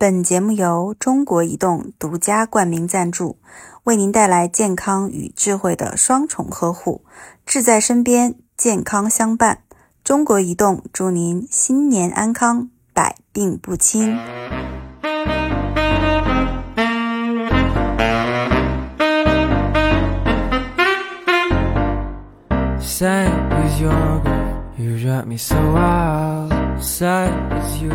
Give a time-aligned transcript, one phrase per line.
[0.00, 3.36] 本节目由中国移动独家冠名赞助，
[3.82, 7.04] 为您带来健康与智慧的双重呵护，
[7.44, 9.64] 志在身边，健康相伴。
[10.04, 14.16] 中国移动祝您新年安康，百病不侵。
[22.80, 23.32] Sad
[23.66, 26.52] is your girl, you drive me so wild.
[26.80, 27.90] Sad is you.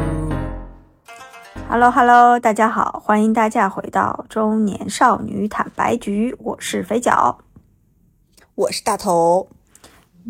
[1.74, 7.40] Hello Hello，大家好，欢迎大家回到中年少女坦白局，我是肥脚。
[8.54, 9.48] 我是大头，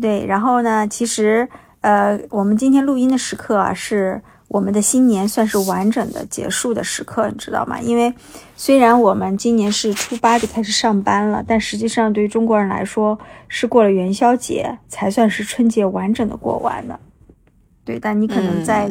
[0.00, 1.46] 对，然后呢，其实
[1.82, 7.78] 呃，我们今天录音的时刻啊，是我们的新年算是完整的结束的时刻，你知道吗？
[7.78, 8.14] 因为
[8.56, 13.18] 虽然我们今年是初八就开始上班了，但实际上对于中国人来说，
[13.48, 16.98] 是过了元宵节才算是春节完整的过完的。
[17.84, 18.90] 对，但你可能在、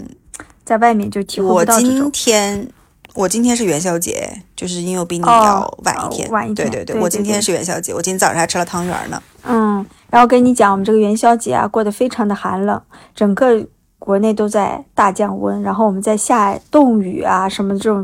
[0.66, 2.12] 在外面就体会到这种今。
[2.12, 2.68] 天
[3.16, 6.28] 我今天是元宵节，就是因为我比你哦要晚一天。
[6.28, 9.22] 哦晚一天对对对对我今天是元宵节，我今天早上还吃了汤圆呢。
[9.44, 12.82] 嗯，然后跟你讲，我们这个元宵节啊，过得非常的寒冷，
[13.14, 13.66] 整个
[14.00, 18.04] 国内都在大降温，然后我们在下冻雨啊，什么这种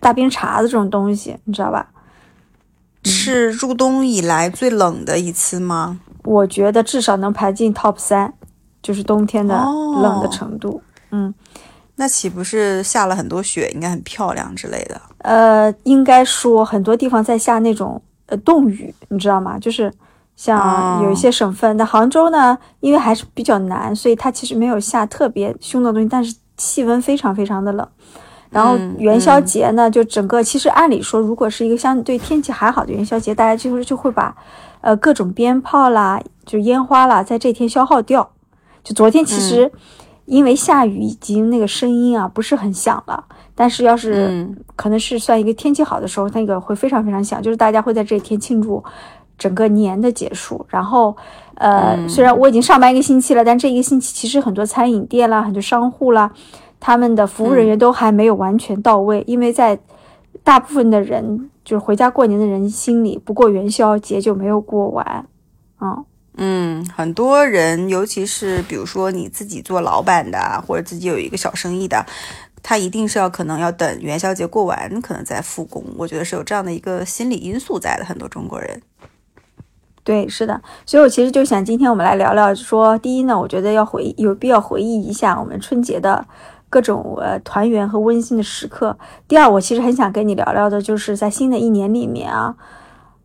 [0.00, 1.88] 大冰碴子这种东西，你知道吧？
[3.04, 6.00] 是入冬以来最冷的一次吗？
[6.24, 8.32] 我觉得至少能排进 top 三，
[8.82, 10.82] 就是冬天的哦冷的程度。
[11.12, 11.32] 嗯，
[11.96, 15.00] 那岂不是下了很多雪，应该很漂亮之类的？
[15.18, 19.58] 呃，应该说很多地方在下那种呃冻雨，你知道吗？
[19.58, 19.92] 就是
[20.36, 27.88] 像哦有一些省份，那杭州呢，因为还是比较南，所以它其实没有下特别凶的东西，但是气温非常非常的冷。
[28.50, 34.36] 然后嗯元宵节呢，就整个其实按理说，如果是一个相对天气还好的元宵节，大家就是就会把
[34.82, 38.30] 呃各种鞭炮啦，就烟花啦，在这天消耗掉。
[38.84, 39.70] 就昨天其实
[40.26, 43.24] 因为下雨，已经那个声音啊不是很响了，
[43.54, 48.84] 但是要是、嗯可能是算一个天气好的时候，那个会非常非常响，就是大家会在这一天庆祝
[49.38, 50.66] 整个年的结束。
[50.68, 51.16] 然后，
[51.54, 56.30] 呃，虽然我已经上班一个星期了，但这一个星期其实很多餐饮店啦、很多商户啦，
[56.78, 59.78] 他们的服务人员都还没有完全到位，因为在
[60.44, 65.26] 大部分的人就是回家过年的人心里，不过元宵节就没有过完。
[65.80, 66.04] 嗯，
[66.36, 72.04] 嗯，很多人，尤其是比如说你自己做老板的，或者自己有一个小生意的，
[72.62, 75.82] 他一定是要可能要等元宵节过完，可能再复工。
[75.96, 78.82] 我觉得是有这样的一个心理因素在的，很多中国人。
[80.04, 86.24] 对，是的，所以我其实就想今天我们来聊聊说，第一呢，我觉得要回有必要回忆一下我们春节的
[86.68, 88.96] 各种呃团圆和温馨的时刻。
[89.26, 92.54] 第二，我其实很想跟你聊聊的，就是在新的一年里面啊，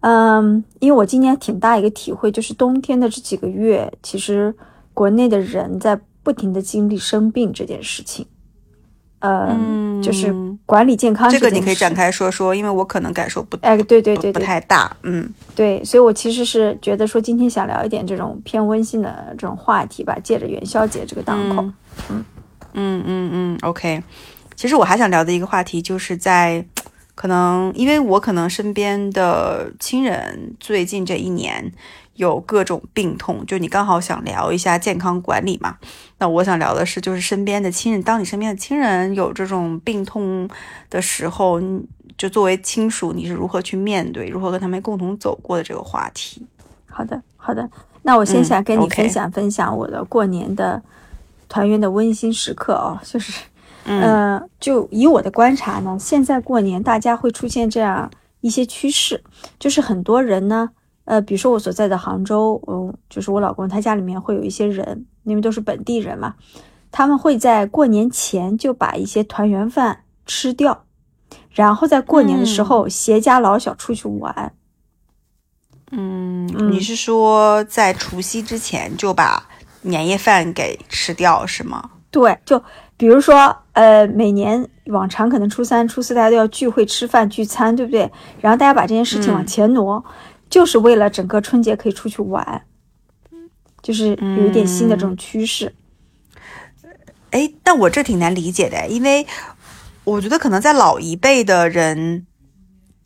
[0.01, 4.53] 嗯，因为我今年挺大一个体会，就是冬天的这几个月，其实
[4.93, 8.25] 国内的人在不停的经历生病这件事情，
[9.19, 10.33] 呃，嗯就是
[10.65, 11.93] 管理健康这个你可以展。
[11.93, 14.95] 开说说，因为我可能感受不哎，对对对不对，太大。
[15.03, 21.61] 嗯对，所以我其实是觉得说，今天想聊一点这种偏温馨的这种话题吧，借着元宵节这个档口。
[22.09, 22.25] 嗯
[22.73, 24.01] 嗯嗯嗯，OK。
[24.55, 26.65] 其实我还想聊的一个话题，就是在
[27.15, 31.71] 可能因为我可能身边的亲人最近这一年
[32.15, 35.77] 有各种病痛，就你刚好想聊一下健康管理嘛。
[36.19, 40.49] 那我想聊的是，就是身边的亲人，当你身边的亲人有这种病痛
[40.89, 41.61] 的时候，
[42.17, 46.45] 就作为亲属，你是如何去面对，如何跟他们共同走过的这个话题。
[46.87, 47.69] 好的，好的。
[48.03, 50.81] 那我先嗯想跟你分享分享我的过年的
[51.47, 53.43] 团圆的温馨时刻哦，就是，
[53.85, 58.09] 嗯呃，就以我的观察呢，现在过年大家会出现这样
[58.41, 59.23] 一些趋势，
[59.59, 60.69] 就是很多人呢，
[61.05, 66.35] 呃，比如说我所在的杭州，嗯，就是我老公他家里面会有一些人，因为都是本地人嘛，
[66.91, 70.85] 他们会在过年前就把一些团圆饭吃掉，
[71.51, 74.53] 然后在过年的时候携家老小出去玩。
[75.91, 79.49] 嗯，嗯你是说在除夕之前就把
[79.81, 81.89] 年夜饭给吃掉是吗？
[82.09, 82.61] 对，就
[83.01, 88.01] 比如说，呃，每年往常可能初三、初四大家都要聚会吃饭聚餐，对不对？
[88.39, 90.05] 然后大家把这件事情往嗯前挪，
[90.51, 92.61] 就是为了整个春节可以出去玩，
[93.81, 95.73] 就是有一点新的这种趋势。
[97.31, 99.25] 哎，但我这挺难理解的，因为
[100.03, 102.27] 我觉得可能在老一辈的人，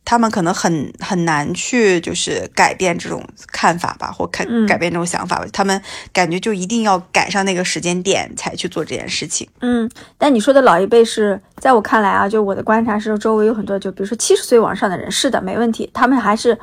[0.06, 5.46] 他们可能很很难去就是改变这种看法吧，或改嗯改变这种想法吧。
[5.52, 5.82] 他们
[6.14, 9.50] 感觉就一定要赶上那个时间点才去做这件事情。
[9.62, 16.58] 嗯，但你说的老一辈是在我看来啊，就我的观察是，周围有很多就比如说七十岁往上的人，是的，没问题，他们还是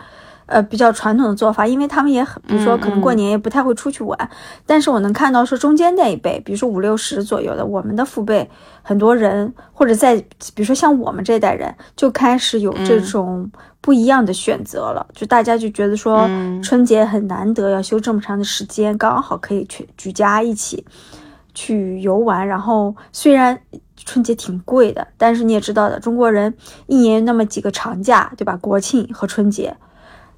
[0.46, 4.30] 呃比较传统的做法，因为他们也很，比如说可能过年也不太会出去玩。
[4.66, 8.50] 但是我能看到说中间那一辈，比如说五六十左右的，我们的父辈
[8.82, 10.16] 很多人，或者在
[10.54, 13.50] 比如说像我们这代人，就开始有这种
[13.80, 15.06] 不一样的选择了。
[15.14, 16.28] 就大家就觉得说
[16.62, 20.84] 春节很难得，要休这么长的时间，刚好可以去举家一起
[21.54, 22.46] 去游玩。
[22.46, 23.58] 然后虽然。
[24.04, 26.52] 春节挺贵的，但是你也知道的，中国人
[26.88, 28.56] 一年那么几个长假，对吧？
[28.56, 29.76] 国庆和春节，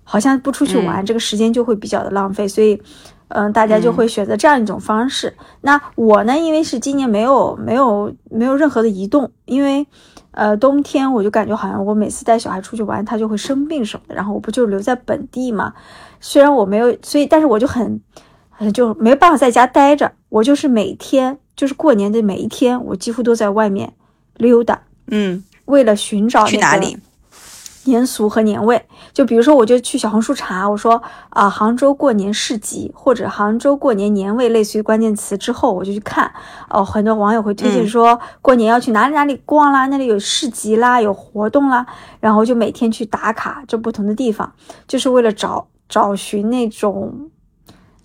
[0.05, 2.81] 好像不出去玩，这个时间就会比较的浪费，所以，
[3.29, 5.35] 嗯，大家就会选择这样一种方式。
[5.63, 9.85] 那我呢，因为是今年没有没有没有任何的移动，因为，
[10.31, 15.73] 呃，冬天我就感觉好像我每次带小孩出去玩，他就会生病什么的，然后我不就留在本地嘛？
[16.21, 18.01] 虽然我没有，所以但是我就很，
[18.73, 21.39] 就没办法在家待着，我就是每天。
[21.57, 23.93] 就是过年的每一天，我几乎都在外面
[24.39, 24.83] 溜达。
[25.07, 26.99] 嗯，为了寻找去哪里
[27.85, 28.85] 年俗和年味。
[29.13, 36.33] 就比如说，我就去小红书查，我说啊，杭州过年市集或者杭州过年年味，类似于关键词之后，我就去看。
[36.69, 41.87] 哦，很多网友会推荐说，过年要去哪里哪里逛啦，那里有市集啦，有活动啦，
[42.21, 44.53] 然后就每天去打卡这不同的地方，
[44.87, 47.31] 就是为了找找寻那种。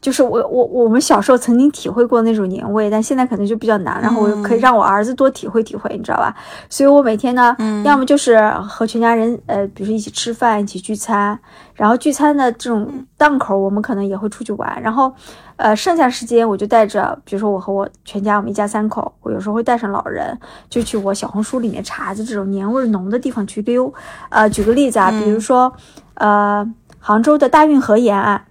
[0.01, 4.01] 就是我我我们小时候曾经体会过那种年味，但现在可能就比较难。
[4.01, 6.33] 然后我可以让我儿子多体会体会，你知道吧？
[6.69, 11.37] 所以我每天呢，要么就是和全家人，呃，比如说一起吃饭，一起聚餐。
[11.73, 14.81] 然后聚餐的这种档口，我们可能也会出去玩。
[14.81, 15.13] 然后，
[15.55, 20.37] 呃，剩下时间我就带着，比如说我和我全家，我们一家三口，我有时候会带上老人，
[20.69, 23.93] 就去我小红书里面查的这种年味浓的地方去溜。
[24.29, 25.73] 呃，举个例子啊，比如说，
[26.15, 26.69] 呃，
[26.99, 28.43] 杭州的大运河沿岸。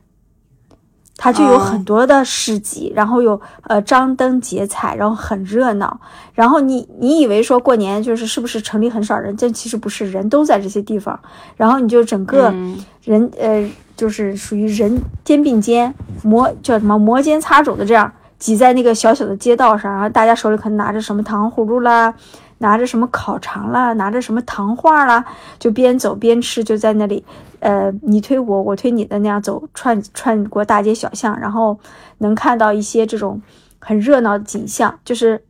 [1.18, 6.00] 它就有很多的市集，然后有呃张灯结彩，然后很热闹。
[6.32, 9.36] 然后你你以为说过年就是是不是城里很少人？
[9.36, 11.18] 但其实不是，人都在这些地方。
[11.56, 12.54] 然后你就整个
[13.02, 15.92] 人呃就是属于人肩并肩，
[16.22, 22.14] 摩叫什么摩肩擦踵的这样挤在那个小小的街道上，然后大家手里可能拿着什么糖葫芦啦。
[22.58, 25.24] 拿着什么烤肠啦，拿着什么糖画啦，
[25.58, 27.24] 就边走边吃，就在那里，
[27.60, 31.78] 呃，你推我，我推你的那样走，串串过大街小巷，然后
[32.18, 33.40] 能看到一些这种
[33.78, 34.98] 很热闹的景象。
[35.04, 35.40] 就是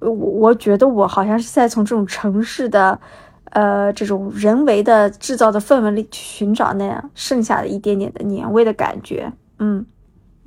[0.00, 2.98] 我我觉得我好像是在从这种城市的，
[3.50, 9.86] 呃，这种人为的制造的氛围里去寻找那样剩下的一点点的年味的感觉，嗯。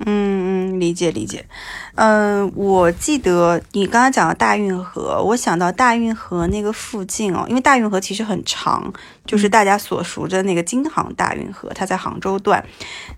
[0.00, 1.46] 嗯嗯，理解理解。
[1.94, 8.92] 嗯，我记得你刚刚讲的大运河，我想到大运河那个附近哦，因为大运河其实很长，
[9.24, 12.62] 就是大家所熟的那个京杭大运河，它在杭州段。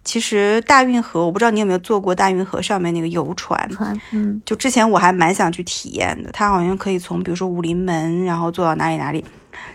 [0.04, 3.58] 其实大运河，我不知道你有没有坐过大运河上面那个游船。
[3.70, 9.24] 船，嗯，就之前我还蛮想去体验的，它好像可以从比如说武林门，然后坐到哪里哪里。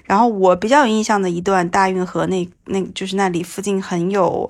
[0.03, 4.49] 然后我比较有印象的一段大运河，那那就是那里附近很有。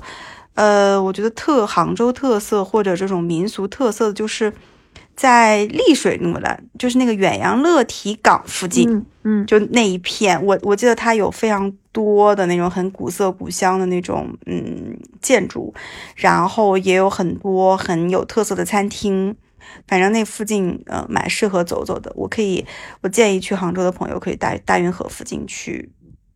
[0.55, 4.53] 呃，我觉得特杭州特色或者这种民俗特色，就是
[5.15, 15.73] 在丽水那么的，就是那个远洋乐体港附近，嗯，就那一片，我我记得它有非常多的那种很古色古香的那种嗯建筑，
[16.15, 19.35] 然后也有很多很有特色的餐厅，
[19.87, 22.11] 反正那附近呃蛮适合走走的。
[22.15, 22.65] 我可以，
[23.01, 25.91] 我建议去杭州的朋友可以大大运河附近去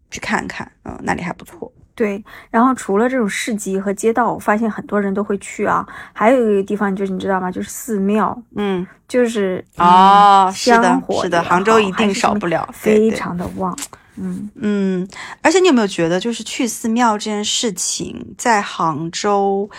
[0.09, 1.71] 去看看，嗯，那里还不错。
[1.95, 5.87] 对，然后除了这种市集和街道，我发现很多人都会去啊。
[6.11, 7.49] 还有一个地方就是你知道吗？
[7.49, 13.73] 就是寺庙，嗯，就是哦，香火是的，杭州一定少不了，非常的旺。
[14.17, 15.07] 嗯嗯，
[15.41, 19.69] 而且你有没有觉得，就是去寺庙这件事情，在杭州？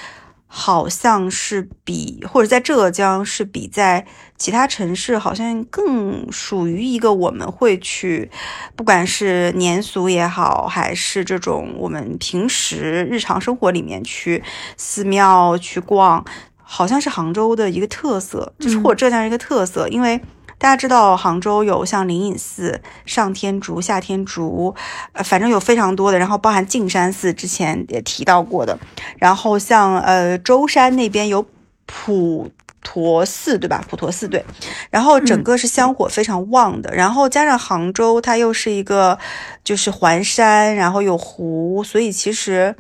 [0.46, 4.06] 好像是比或者在浙江是比在
[4.38, 8.30] 其他城市好像更属于一个我们会去，
[8.74, 14.42] 不管是年俗也好，还是这种我们平时日常生活里面去
[14.76, 16.24] 寺庙去逛，
[16.56, 20.20] 好像是杭州的一个特色，就是或者浙江一个特色，因为。
[20.58, 24.75] 大家知道杭州有像灵隐寺、上天竺、下天竺，
[25.12, 28.78] 呃，反正有非常多的，然后包含径山寺，之前也提到过的，
[29.18, 31.46] 然后像呃舟山那边有
[31.84, 32.50] 普
[32.82, 33.84] 陀寺，对吧？
[33.88, 34.44] 普陀寺对，
[34.90, 39.18] 然后整个是香火非常旺的，然后加上杭州它又是一个
[39.62, 42.75] 就是环山，然后有湖，所以其实。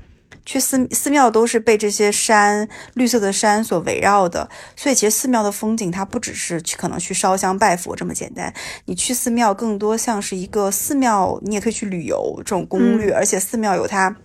[0.46, 8.54] 去寺寺庙都是被这些山绿色的山所围绕的，所以其实寺庙的风景它不只是去可能去烧香拜佛这么简单。
[8.84, 14.16] 你去寺庙更多像是一个寺庙，你也可以去旅游这种攻略，而且寺庙有它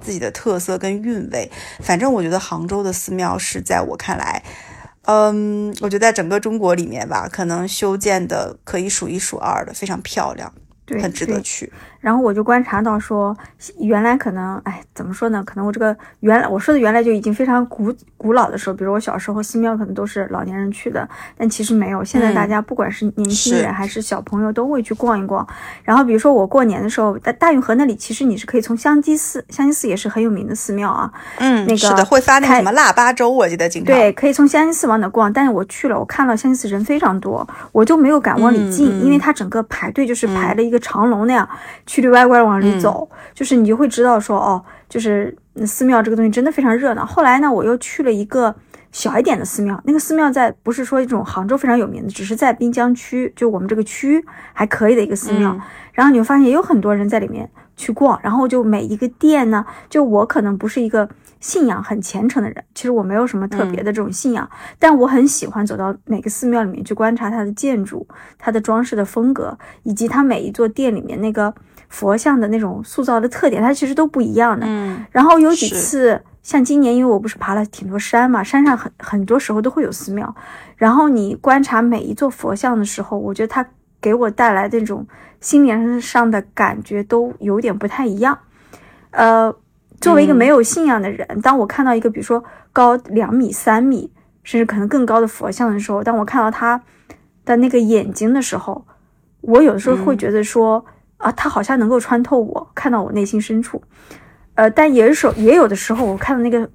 [0.00, 1.50] 自己的特色跟韵味。
[1.80, 4.44] 反正我觉得杭州的寺庙是在我看来，
[5.06, 10.54] 嗯，我觉得在整个中国里面吧，可能修建的可以数一数二的，非常漂亮。
[11.00, 11.72] 很值得对去。
[12.04, 13.34] 然后我就观察到说，
[13.78, 15.42] 原来可能，哎，怎么说呢？
[15.42, 21.08] 可能我这个原来我说的原来就已经非常古古老的时候，比如我小时候寺庙可能都是老年人去的，
[21.38, 22.04] 但其实没有。
[22.04, 25.46] 现在嗯大家不管是年轻人还是小朋友，都会去逛一逛。
[25.82, 33.94] 然后比如说我过年的时候，在大运河那里，其实你是可以从香积寺，香积寺也是很有名的寺庙啊，嗯，那个是的，会发那个什么腊八粥，我记得经常。
[33.94, 41.48] 对，可以从香积寺往哪逛，但是我去了，我看到香积寺人非常多，我就没有敢往里进，因为它整个排队就是排了一个长龙那样，
[41.94, 47.06] 曲里歪拐地往里走，就是你就会知道说，哦，就是嗯寺庙这个东西真的非常热闹。
[47.06, 48.52] 后来呢，我又去了一个
[48.90, 55.52] 小一点的寺庙，那个寺庙在不是说一种杭州非常有名的，只是在滨江区，就我们这个区还可以的一个寺庙。
[55.52, 55.60] 嗯
[55.94, 61.08] 然后你会发现也有很多人在里面去逛，然后就每一个店呢，就我可能不是一个
[61.38, 68.04] 信仰很虔诚的人，其实我没有什么特别的这种信仰，但我很喜欢走到每个寺庙里面去观察它的建筑、
[68.40, 71.54] 它的装饰的风格，以及它每一座店里面那个
[71.94, 74.66] 佛像的那种塑造的特点，它其实都不一样的。
[74.68, 80.34] 嗯然后有几次，像今年，因为我不是爬了挺多山嘛，山上很很多时候都会有寺庙。
[80.76, 83.64] 然后你观察每一座佛像的时候，我觉得它
[84.00, 85.06] 给我带来的这种
[85.40, 88.36] 心灵上的感觉都有点不太一样。
[89.12, 89.54] 呃，
[90.00, 94.10] 作为一个嗯没有信仰的人，当我看到一个比如说高两米、三米，
[94.42, 96.82] 甚至可能更高的佛像的时候，当我看到他
[97.44, 98.84] 的那个眼睛的时候，
[99.42, 100.84] 我有的时候会嗯觉得说、
[101.24, 103.82] 啊，他好像能够穿透我，看到我内心深处。
[104.56, 106.68] 呃，但也有也有的时候，我看到那个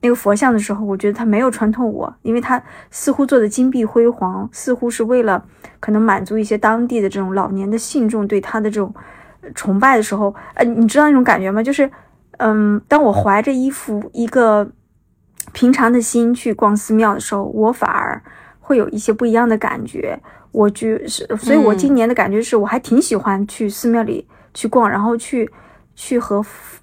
[0.00, 5.44] 那个佛像的时候，我觉得他没有穿透我，因为他似乎做的金碧辉煌，似乎是为了
[5.80, 8.94] 可能满足一些当地的这种老年的信众对他的这种
[9.54, 11.62] 崇拜的时候，呃，你知道那种感觉吗？
[11.62, 11.90] 就是，
[12.38, 14.70] 嗯，当我怀着一副一个
[15.52, 18.22] 平常的心去逛寺庙的时候，我反而
[18.60, 20.20] 会有一些不一样的感觉。
[20.54, 25.50] 我就是，所以我今年的感觉是，我还挺喜欢去寺庙里去逛，然后去
[25.96, 26.80] 去和佛，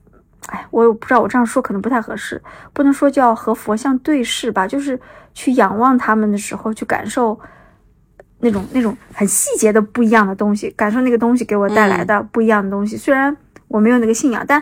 [0.48, 2.42] 哎，我也不知道我这样说可能不太合适，
[2.74, 5.00] 不能说叫和佛像对视吧，就是
[5.34, 7.40] 去仰望他们的时候，去感受
[8.40, 12.98] 那种那种很细节的不一样的东西，感受那个东西给我带来的不一样的东西。
[12.98, 13.36] 虽然
[13.70, 14.62] 我没有那个信仰，但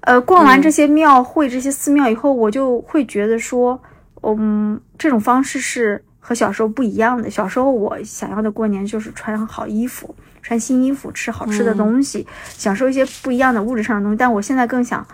[0.00, 3.80] 呃，逛完这些庙会、这些寺庙以后，我就会觉得说，
[4.22, 7.28] 嗯，这种方式是和小时候不一样的。
[7.28, 14.16] 小时候我想要的过年就是穿好衣服，穿新衣服，吃好吃的东西，享受一些不一样的物质上的东西。
[14.16, 15.04] 但我现在更想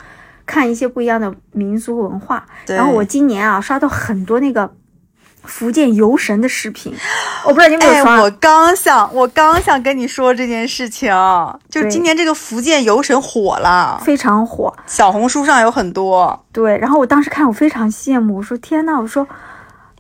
[0.45, 2.45] 看一些不一样的民俗文化。
[2.67, 4.71] 然后我今年啊，刷到很多那个
[5.43, 6.93] 福建游神的视频，
[7.45, 8.21] 我不知道你有没有哎，刷。
[8.21, 11.13] 我刚想，我刚想跟你说这件事情，
[11.69, 16.45] 就是今年这个福建游神火了，非常火，小红书上有很多。
[16.51, 19.25] 对，然后我当时看我非常羡慕，我说天呐，我说，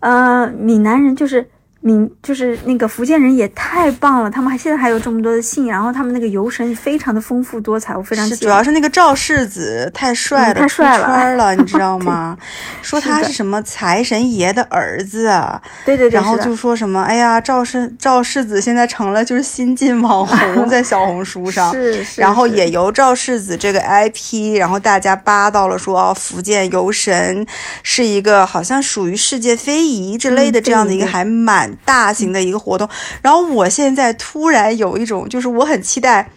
[0.00, 1.49] 呃，闽南人就是
[1.87, 8.28] 闽就是那个福建人也太棒了，他们还现在还有这么多的信，然后他们那个游神非常的丰富多彩，我非常。
[8.40, 12.37] 主要是那个赵世子太帅了，嗯太帅了圈了，你知道 吗？
[12.83, 21.73] 说他是什么财神爷的儿子，啊对对对，然后就说什么，哎呀，赵世赵世子现在成了就是新晋网红， 在小红书上。
[21.73, 27.47] 是是，然后也由赵世子这个 IP，然后大家扒到了说，哦，福建游神
[27.85, 32.88] 是一个好像属于世界非遗之类的嗯这样的一个还蛮大型的一个活动。
[33.23, 36.30] 然后我现在突然有一种，就是我很期待。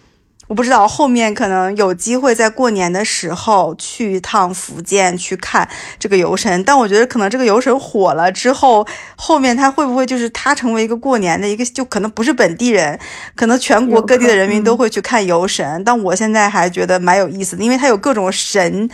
[0.48, 12.98] 我不知道后面可能有机会在过年的时候去一趟福建去看这个游神，但我觉得可能这个游神火了之后，后面他会不会就是他成为一个过年的一个，就可能不是本地人，
[13.36, 15.84] 可能全国各地的人民都会去看游神。
[15.84, 18.90] 但我现在还觉得蛮有意思的，因为它有各种神。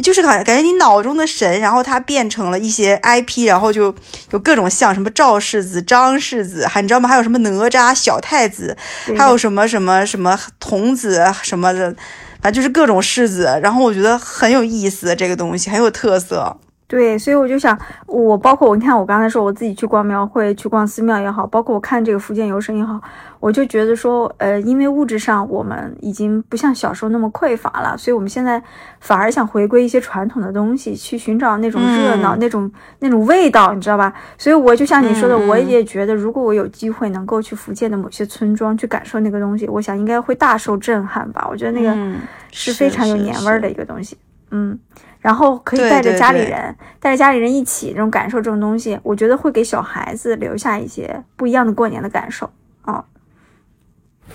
[0.00, 3.94] 就是感感觉你脑中的神，然后它变成了一些 IP，然后就
[4.30, 7.08] 有各种像什么赵世子、张世子，还你知道吗？
[7.08, 8.76] 还有什么哪吒、小太子，
[9.16, 11.94] 还有什么什么什么童子什么的，
[12.40, 13.58] 反正就是各种世子。
[13.62, 16.56] 然后我觉得很有意思，这个东西很有特色。
[16.86, 23.00] 对，所以我就想，我包括我你看，我刚才说我自己去逛庙会、去逛寺庙也好，包括我看这个福建游神也好，
[23.40, 28.62] 我就觉得说，呃，因为物质上我们已经不像小时候那么匮乏了，所以我们现在
[29.00, 34.12] 反而想回归一些传统的东西，去寻找那种热闹、嗯那种那种味道，你知道吧？
[34.36, 41.48] 所以我就像你说的，我也觉得，如果我有机会能够去福建的某些村庄去感受那个东西，我想应该会大受震撼吧。
[41.50, 42.20] 我觉得那个嗯
[42.50, 44.18] 是非常有年味儿的一个东西。
[44.50, 44.78] 嗯，
[45.18, 52.50] 然后可以带着家里人，带着家里人一起这种感受这种东西，我觉得会给小孩子留下一些不一样的过年的感受。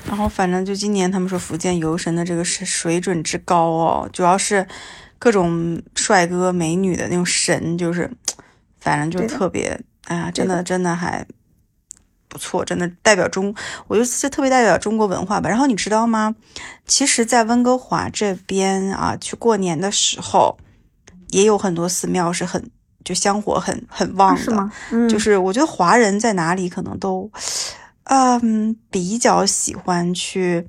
[0.07, 4.67] 然后反正就今年他们说福建游神的这个水水准之高哦，主要是
[5.17, 8.09] 各种帅哥美女的那种神，就是
[8.79, 11.25] 反正就特别，哎呀，真的真的还
[12.27, 13.55] 不错，真的代表中，
[13.87, 15.49] 我觉得这特别代表中国文化吧。
[15.49, 16.35] 然后你知道吗？
[16.85, 20.57] 其实，在温哥华这边啊，去过年的时候，
[21.29, 22.69] 也有很多寺庙是很
[23.03, 24.41] 就香火很很旺的。
[24.41, 24.71] 是吗？
[24.91, 27.31] 嗯，就是我觉得华人在哪里可能都，
[28.05, 30.67] 嗯，比较喜欢去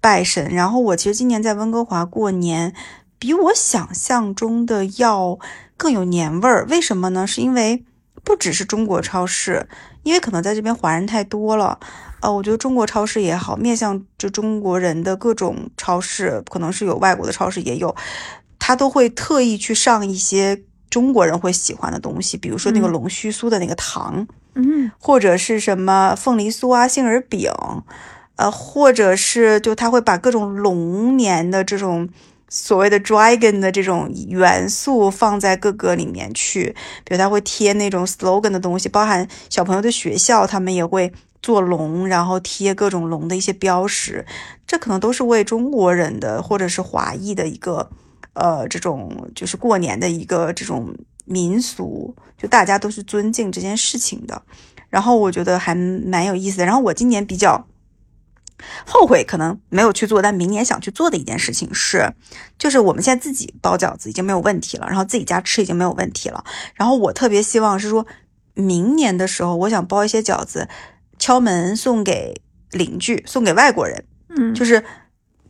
[0.00, 0.48] 拜神。
[0.50, 2.74] 然后我其实今年在温哥华过年，
[3.18, 5.38] 比我想象中的要
[5.76, 6.64] 更有年味儿。
[6.68, 7.26] 为什么呢？
[7.26, 7.84] 是因为
[8.22, 9.68] 不只是中国超市，
[10.04, 11.78] 因为可能在这边华人太多了。
[12.20, 17.94] 呃，我觉得中国超市也好，面向就中国人的各种超市，可能是有外国的超市也有，
[18.58, 24.26] 他都会特意去上一些中国人会喜欢的东西，比如说那个嗯龙须酥的那个糖。
[24.58, 27.52] 嗯或者是什么凤梨酥啊、杏仁饼，
[28.36, 32.08] 呃，或者是就他会把各种龙年的这种
[32.48, 36.74] 所谓的 dragon 的这种元素放在各个里面去，
[37.04, 41.12] 比如他会贴那种 slogan 的东西，包含小朋友的学校，他们也会
[41.42, 44.24] 做龙，然后贴各种龙的一些标识，
[44.66, 47.90] 这可能都是为中国人的或者是华裔的一个
[48.36, 54.42] 呃这种就是过年的一个这种民俗，就大家都是尊敬这件事情的。
[54.88, 56.64] 然后我觉得还蛮有意思的。
[56.64, 57.66] 然后我今年比较
[58.86, 62.12] 后悔，可能没有去做，但明年想去做的一件事情是，
[62.58, 66.44] 就是我们现在自己包饺子已经没有问题了，然后自己家吃已经没有问题了。
[66.74, 68.06] 然后我特别希望是说，
[68.54, 70.68] 明年的时候，我想包一些饺子，
[71.18, 72.40] 敲门送给
[72.70, 74.04] 邻居，送给外国人。
[74.28, 74.82] 嗯，就是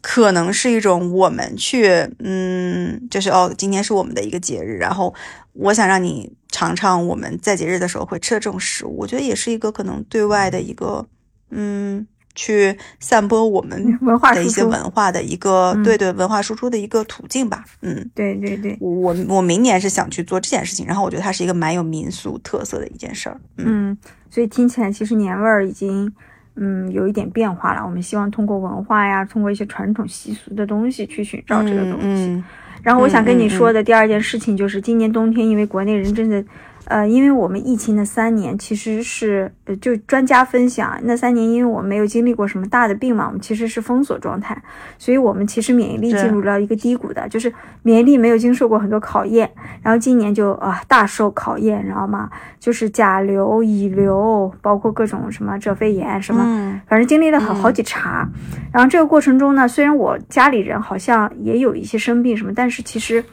[0.08, 1.88] 可能是一种我们去，
[2.20, 5.12] 嗯，就是哦，今天是我们的一个节日，然后
[5.52, 11.04] 我想让你尝尝我们在节日的时候会吃的这种食物，我觉得也是一个可能对外的一个，
[11.50, 15.82] 嗯，去散播我们 文化的一些文化的一个，嗯。
[15.82, 18.08] 对对，文化输出的一个途径吧，嗯。
[18.14, 23.90] 对对对，我我我明年是想去做这件事情，然后我觉得它是一个蛮有民俗特色的一件事儿，嗯。
[23.90, 23.98] 嗯，
[24.30, 26.14] 所以听起来其实年味儿已经
[26.56, 27.84] 嗯有一点变化了。
[27.84, 32.26] 我们希望通过文化呀，通过一些传统习俗的东西去寻找这个东西。
[32.26, 32.44] 嗯
[32.82, 36.44] 然后我想跟你说的第二件事情就是，今年冬天因为国内人真的，
[36.86, 44.60] 呃，因为我们疫情的三年其实是，呃，就专家分享那三年，因为我们没有经历过什么大的病嘛，我们其实是封锁状态，
[44.98, 47.52] 所以我们其实免疫力进入了一个低谷的，就是
[47.82, 49.50] 免疫力没有经受过很多考验，
[49.82, 52.30] 然后今年就啊大受考验，你知道吗？
[52.58, 56.42] 就是甲流、乙流，包括各种什么浙肺炎什么。
[56.44, 58.28] 嗯反正经历了好嗯好几茬，
[58.72, 63.24] 然后这个过程中呢，虽然我家里人好像也有一些生病什么，但是其实，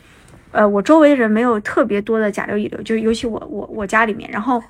[0.54, 4.64] 呃，我周围的人没有特别多的甲流乙流，就尤其我我我家里面，然后，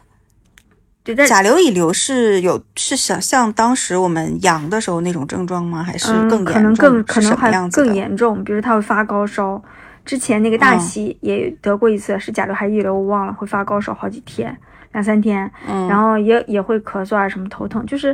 [1.03, 5.83] 对，甲流乙流是有是像像当时我们阳的时候那种症状吗？
[5.83, 6.53] 还是嗯，更严重？
[6.53, 9.61] 可能更可能还更严重，比如他会发高烧。
[10.05, 14.53] 之前那个大嗯喜也得过一次，是甲流还是乙流我忘了，会发高烧好几天，
[14.91, 18.13] 两三天，嗯，然后也也会咳嗽啊，什么头疼，就是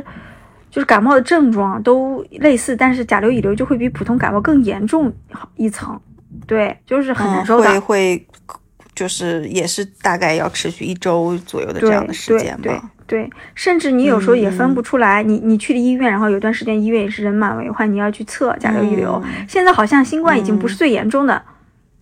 [0.70, 5.12] 就是感冒的症状都类似，但是甲流乙流就会比普通感冒更严重
[5.56, 6.00] 一层，
[6.46, 7.70] 对，就是很难嗯受的。
[7.72, 8.26] 会会
[8.94, 12.62] 就是也是大概要持续一周左右的这样的时间吧。
[12.62, 19.20] 对对，甚至你有时候也分嗯不出来，你你去了医院，然后有段时间医院也是人满为患，你要去测甲流乙流。
[19.24, 21.42] 嗯现在好像新冠已经不是最严重的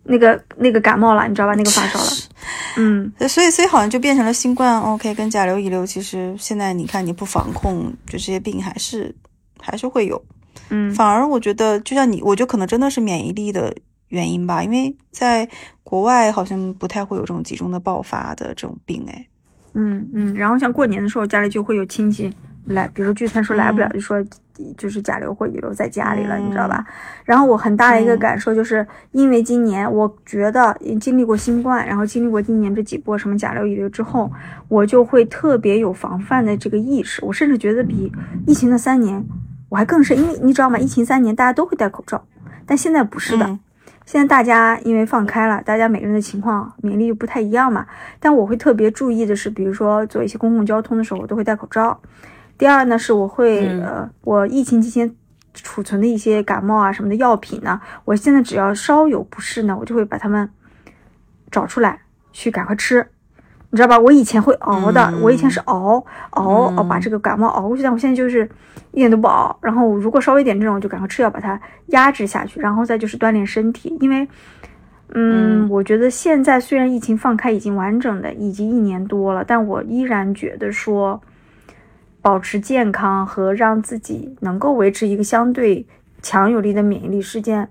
[0.05, 1.55] 那个、那个感冒了，你知道吧？
[1.55, 2.11] 那个发烧了，
[2.77, 9.15] 嗯，所以所以好像就变成了新冠 OK 跟甲流乙流，其实现在你看你不防控，就这些病还是
[9.61, 10.23] 还是会有。
[10.71, 13.75] 嗯反而我觉得，就像你，我觉得可能真的是免疫力的
[14.09, 15.49] 原因吧，因为在
[15.83, 19.27] 国外好像不太会有这种集中的爆发的这种病，哎，
[19.75, 22.33] 嗯嗯，然后像过年的时候，家里就会有亲戚
[22.67, 24.25] 来，比如说聚餐说来不了，嗯就说
[24.77, 26.87] 就是甲流或乙流在家里了，你知道嗯吧？
[27.25, 34.31] 然后我很大的一个嗯感受就是，因为今年我觉得经历过新冠，然后经历过今年这几波什么甲流、乙流之后，
[34.69, 37.25] 我就会特别有防范的这个意识。
[37.25, 38.13] 我甚至觉得比
[38.47, 39.25] 疫情的三年
[39.69, 40.77] 我还更深，因为你知道吗？
[40.77, 42.27] 疫情三年大家都会戴口罩，
[42.67, 43.47] 但现在不是的。
[43.47, 43.61] 嗯
[44.09, 47.87] 现在大家因为放开了，大家每个人的情况免疫力又不太一样嘛。
[48.19, 52.01] 但我会特别注意的是，比如说做一些公共交通的时候，我都会戴口罩。
[52.57, 55.15] 第二呢，是我会、嗯呃，我疫情期间
[55.53, 60.49] 储存的一些感冒啊什么的药品呢，我现在只要稍有不适呢，我就会把它们
[61.51, 62.01] 找出来
[62.33, 63.07] 去赶快吃。
[63.71, 63.99] 你知道吧？
[63.99, 68.49] 我以前会熬的，嗯我以前是熬熬熬把这个感冒熬过去，但我现在就是
[68.93, 69.57] 一点都不熬。
[69.61, 74.27] 然后如果稍微有点这种，我就赶快吃药把它压制下去，然后再就是锻炼身体，因为。
[75.15, 81.19] 嗯，嗯我觉得现在虽然疫情放开已经完整的已经一年多了，但我依然觉得说，
[82.21, 85.87] 保持健康和让自己能够维持一个相对
[86.21, 87.67] 强有力的免疫力是件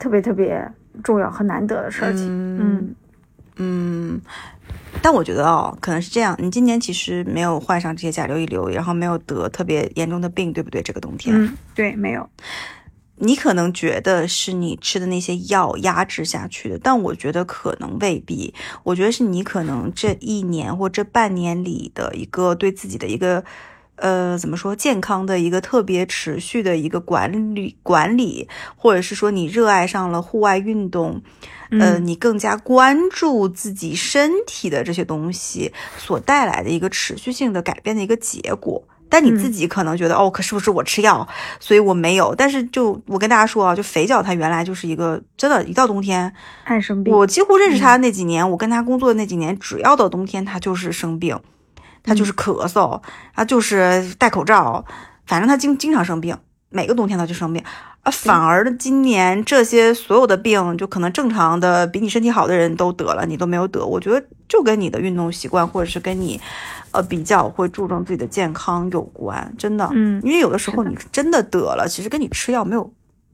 [0.00, 0.68] 特别特别
[1.04, 2.26] 重要和难得的事情。
[2.26, 2.94] 嗯嗯
[3.58, 4.20] 嗯，
[5.02, 10.80] 但我觉得哦，可能是这样，你今年其实没有患上这些甲流、乙流，然后没有得特别严重的病，对不对？
[10.82, 12.28] 这个冬天，嗯，对，没有。
[13.16, 18.52] 你可能觉得是你吃的那些药压制下去的，但我觉得可能未必。
[18.82, 23.44] 我觉得是你可能这一年或这半年里的一个对自己的一个，
[24.04, 31.22] 呃，怎么说，健康的一个特别持续的一个管理管理，或者是说你热爱上了户外运动，
[31.70, 38.86] 呃，嗯你更加关注自己身体的这些东西所带来的一个持续性的改变的一个结果。
[39.08, 41.26] 但你自嗯己可能觉得，哦，可是不是我吃药，
[41.58, 42.34] 所以我没有。
[42.34, 46.30] 但是就我跟大家说啊，就肥脚他原来就是一个真的，一到冬天，
[46.64, 47.14] 爱生病。
[47.14, 51.38] 我几乎认识他的那几年，我跟他工作的那几年，只要到冬天他就是生病，
[52.04, 53.00] 他就是咳嗽，
[53.34, 54.84] 他就是戴口罩，
[55.26, 56.36] 反正他经经常生病，
[56.68, 57.60] 每个冬天他就生病。
[58.02, 63.82] 啊，反而今年这些所有的病，就可能正常的比你身体好的人都得了，你都没有得。
[63.82, 66.38] 我觉得就跟你的运动习惯，或者是跟你，
[66.90, 69.88] 呃，比较会注重自己的健康有关，真的。
[69.94, 72.92] 嗯因为有的时候你真的得了，其实跟你吃药没有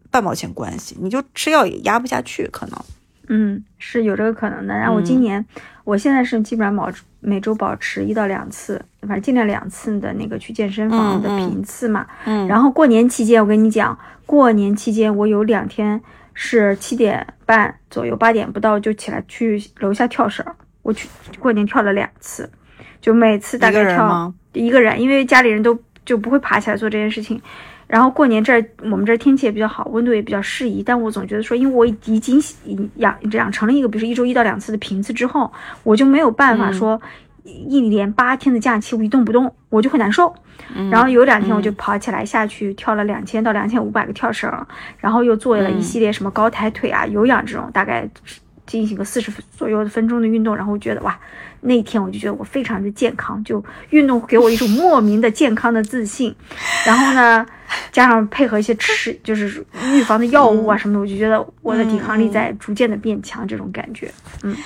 [0.09, 2.78] 半毛钱关系，你就吃药也压不下去，可能。
[3.26, 4.72] 嗯，是有这个可能的。
[4.72, 5.46] 然后我今嗯年，
[5.83, 12.06] 我现在是基本上保持每周保持一到两次，反正尽量两次的那个去健身房的频次嘛。
[12.24, 16.00] 嗯然后过年期间，我跟你讲，过年期间我有两天
[16.35, 20.54] 是七点半左右，八点不到就起来去楼下跳绳儿。
[20.83, 22.50] 我去过年跳了两次，
[23.00, 24.33] 就每次大概跳？
[24.52, 27.40] 一个人，因为家里人都就不会爬起来做这件事情。
[27.90, 32.40] 然后过年这儿我们这儿天气也比较好，温度也比较适宜，但我总觉得说，因为我已经
[32.96, 36.72] 养养成了一个，比如说一周一到两次的频次之后，我就没有办法嗯。
[36.72, 37.03] 说
[37.42, 40.33] 一连八天的假期我一动不动，我就会难受。
[40.72, 40.88] 嗯。
[40.88, 44.48] 然后有两天我就跑起来下去跳了两千到两千五百个跳绳，
[44.98, 48.09] 然后又做了一系列什么高抬腿啊、有氧这种，大概
[48.70, 51.18] 进行个四十左右的分钟的运动，然后我觉得哇，
[51.62, 56.33] 那一天我就觉得我非常的健康，就运动给我一种莫名的健康的自信，
[56.87, 57.44] 然后呢，
[57.90, 64.09] 加上配合一些吃就是预防的药物啊什么的，我就觉得我的抵抗力在逐渐的变强，这种感觉。
[64.44, 64.56] 嗯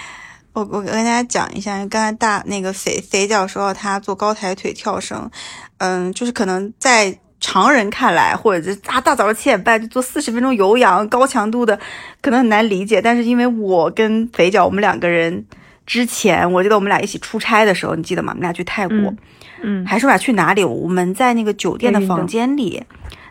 [0.53, 5.29] 我我跟大家讲一下，刚才大那个肥肥脚说到他做高抬腿跳绳，
[5.79, 11.79] 嗯，就是可能在常人看来，或者是啊大早上七点半就做四十分钟有氧高强度的，
[12.23, 13.03] 可能很难理解。
[13.03, 15.45] 但是因为我跟肥脚我们两个人
[15.85, 18.33] 之前，我记得我们俩一起出差的时候，你记得吗？
[18.33, 19.17] 我们俩去泰国，嗯
[19.63, 20.65] 嗯还是我俩去哪里？
[20.65, 22.83] 我们在那个酒店的房间里，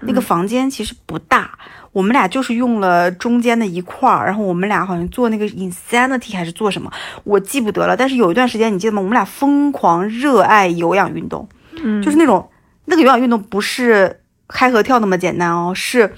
[0.01, 1.49] 那个嗯房间其实不大，
[1.91, 6.91] 我们俩就是用了中间的一块儿，然后我们俩好像做那个 insanity 还是做什么，
[7.23, 7.97] 我记不得了。
[7.97, 9.01] 但是有一段时间，你记得吗？
[9.01, 11.49] 我们俩疯狂热爱有氧运动，
[11.83, 12.47] 嗯，就是那种
[12.85, 16.15] 那个有氧运动不是开合跳那么简单哦，是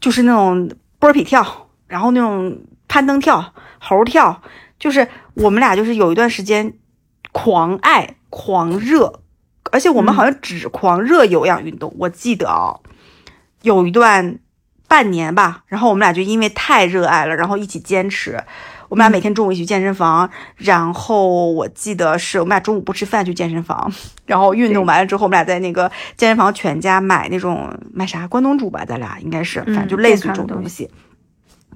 [0.00, 4.42] 就是那种波比跳，然后那种攀登跳、猴跳，
[4.78, 6.74] 就是我们俩就是有一段时间
[7.32, 9.20] 狂爱狂热，
[9.72, 11.94] 而且我们嗯好像只狂热有氧运动。
[11.98, 12.80] 我记得哦，
[13.62, 14.38] 有一段
[14.88, 18.42] 半年吧，然后我们俩就因为太热爱了，然后一起坚持。
[18.88, 23.92] 我们俩每天中午一起去健身房，然后我记得是我们俩中午不吃饭去健身房，
[24.26, 30.90] 然后运动完了之后，我们俩在那个健身房全家买那种买啥关东煮吧，咱俩应该是，反正就嗯类似于这种东西。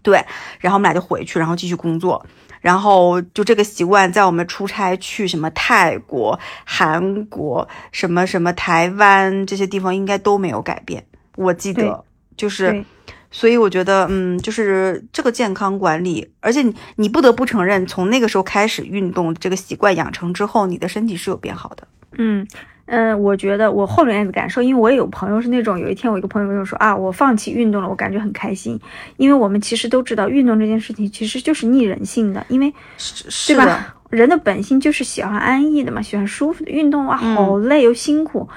[0.03, 0.25] 对，
[0.61, 2.25] 然后我们俩就回去，然后继续工作，
[2.61, 11.05] 然后就这个习惯，在我们出差去什么泰国、韩国、什么什么台湾这些地方，应该都没有改变。
[11.37, 12.03] 我记得
[12.35, 12.85] 就是对，
[13.31, 21.87] 所以我觉得，嗯，就是这个健康管理，而且你你不得不承认，从那个时候开始运动这个习惯养成之后，你的身体是有变好的。
[22.19, 22.47] 嗯
[22.87, 28.77] 嗯，我觉得我后面的感受，因为我也有朋友是那种，有一天我一个朋友跟我说啊，我放弃运动了，我感觉很开心，
[29.17, 33.95] 因为我们其实都知道，运动这件事情其实就是逆人性的，因为是是吧？
[34.11, 36.71] 人的本性就是喜欢安逸的嘛，喜欢舒服的。
[36.73, 38.49] 运动哇，嗯好累又辛苦。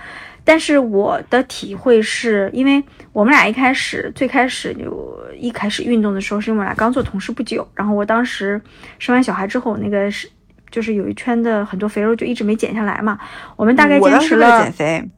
[0.46, 8.62] 但是我的体会是，因为我们俩一开始最开始就一开始运动的时候，是因为我俩刚做同事不久，然后我当时
[9.00, 10.30] 生完小孩之后，那个是
[10.70, 13.18] 就是有一圈的很多肥肉就一直没减下来嘛。
[13.56, 15.10] 我们大概坚持了减肥，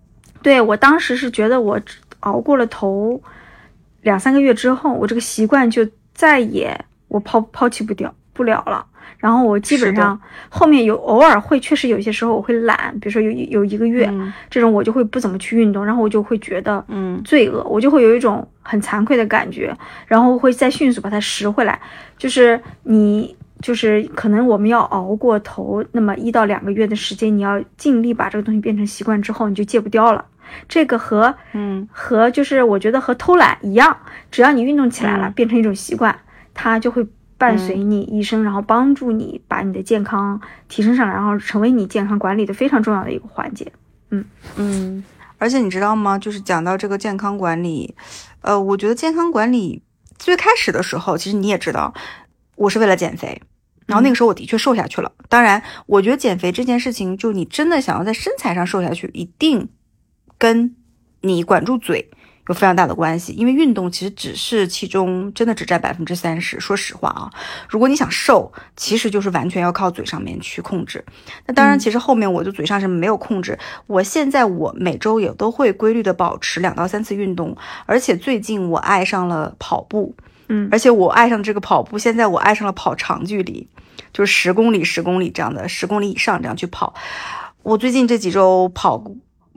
[0.44, 1.80] 对我当时是觉得我
[2.20, 3.20] 熬过了头
[4.02, 8.86] 两三个月之后，我这个习惯就再也我抛抛弃不掉不了了。
[9.26, 14.32] 然后我基本上后面有偶尔会，确实有些时候我会懒，比如说有有一个月、嗯。
[14.52, 17.20] 这种，我就会不怎么去运动，然后我就会觉得嗯。
[17.24, 21.82] 罪恶，我就会有一种很惭愧的感觉，然后会再迅速把它拾回来。
[22.20, 30.24] 就是你，就是可能我们要熬过头那么一到两个月的时间，你要尽力把这个东西变成习惯之后，你就戒不掉了。
[30.70, 31.90] 这个和嗯。
[31.92, 33.98] 和就是我觉得和偷懒一样，
[34.30, 35.34] 只要你运动起来了，嗯。
[35.34, 36.16] 变成一种习惯，
[36.54, 37.04] 它就会
[37.38, 43.71] 伴随你一生，然后帮助你把你的健康提升上来，然后成为你健康管理的非常重要的一个环节。
[44.56, 45.04] 嗯，
[45.38, 46.17] 而且你知道吗？
[46.17, 47.93] 就是讲到这个健康管理，
[48.41, 49.84] 呃，我觉得健康管理
[50.17, 51.93] 最开始的时候，其实你也知道，
[52.56, 53.41] 我是为了减肥，
[53.86, 55.12] 然后那个时候我的确瘦下去了。
[55.28, 59.67] 当然，我觉得减肥这件事情，就你真的想要在身材上瘦下去，一定
[60.38, 60.74] 跟
[61.21, 62.10] 你管住嘴
[62.48, 66.60] 有非常大的关系，因为运动其实只是其中真的只占百分之三十。
[66.60, 67.30] 说实话啊，
[67.68, 71.04] 如果你想瘦，其实就是完全要靠嘴上面去控制。
[71.48, 73.58] 那当然，嗯其实后面我就嘴上是没有控制。
[73.88, 80.16] 我现在我每周也都会规律的保持两到三次运动，而且最近我爱上了跑步，
[80.50, 83.68] 嗯而且我爱上这个跑步，现在我爱上了跑长距离，
[84.14, 86.94] 就是十公里、十公里这样的，十公里以上这样去跑。
[87.64, 89.04] 我最近这几周跑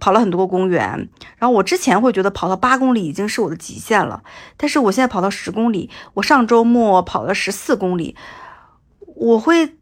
[0.01, 1.09] 跑了很多公园，
[1.39, 4.23] 然后我之前会觉得跑到八公里已经是我的极限了，
[4.57, 8.17] 但是我现在跑到十公里，我上周末跑了十四公里，
[9.17, 9.78] 我会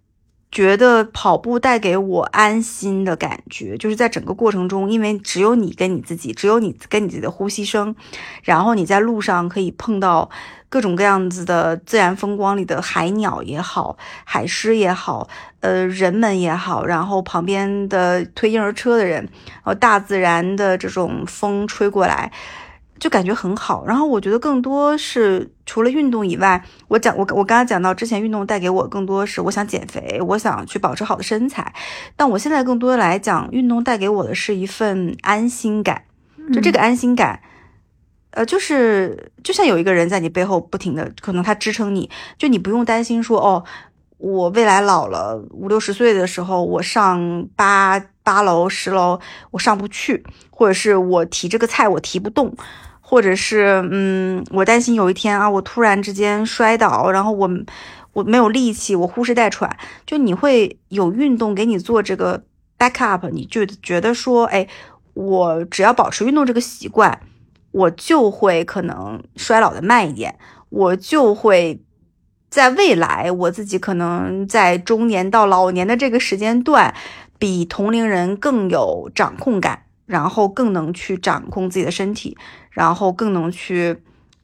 [0.56, 7.94] 觉得跑步带给我安心的感觉，就是在整个过程中，因为只有你跟你自己，只有你跟你自己的呼吸声，
[8.42, 10.30] 然后你在路上可以碰到
[10.70, 15.28] 各种各样子的自然风光里的海鸟也好，海狮也好，
[15.60, 22.32] 呃，人们也好，然后旁边的推婴儿车的人，然后大自然的这种风吹过来。
[22.98, 31.74] 就感觉很好，然后我觉得更多是除了运动以外，我讲我我刚刚讲到之前运动带给我更多是我想减肥，我想去保持好的身材，
[32.16, 36.04] 但我现在更多的来讲，运动带给我的是一份安心感，
[36.54, 37.40] 就这个安心感，
[38.30, 43.62] 呃，就是就像有一个人在你背后不停的，可能他支撑你，就你不用担心说哦，
[44.16, 52.56] 我未来老了五六十岁的时候，我上八八楼十楼我上不去，或者是我提这个菜我提不动。
[53.08, 57.48] 或者是嗯，我担心有一天啊，我突然之间摔倒，然后我
[58.14, 59.76] 我没有力气，我呼哧带喘。
[60.04, 62.42] 就你会有运动给你做这个
[62.76, 64.66] backup，你就觉得说，哎，
[65.14, 67.20] 我只要保持运动这个习惯，
[67.70, 70.36] 我就会可能衰老的慢一点，
[70.70, 71.80] 我就会
[72.50, 76.92] 在未来我自己可能在中年到老年的这个时间段，
[77.38, 79.84] 比同龄人更有掌控感。
[80.06, 82.36] 然后更能去掌控自己的身体，
[82.70, 84.00] 然后更能去，